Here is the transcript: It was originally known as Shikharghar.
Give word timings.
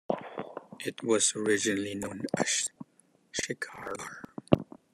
It 0.83 1.03
was 1.03 1.35
originally 1.35 1.93
known 1.93 2.23
as 2.35 2.67
Shikharghar. 3.33 4.23